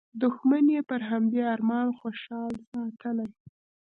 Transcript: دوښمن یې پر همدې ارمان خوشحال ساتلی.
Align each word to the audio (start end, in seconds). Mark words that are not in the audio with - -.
دوښمن 0.21 0.65
یې 0.75 0.81
پر 0.89 1.01
همدې 1.09 1.41
ارمان 1.53 1.87
خوشحال 1.99 2.53
ساتلی. 2.69 3.27